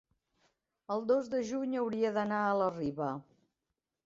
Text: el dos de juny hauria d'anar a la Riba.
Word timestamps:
el 0.95 1.05
dos 1.11 1.29
de 1.33 1.41
juny 1.51 1.75
hauria 1.83 2.13
d'anar 2.17 2.41
a 2.47 2.57
la 2.63 2.71
Riba. 2.79 3.13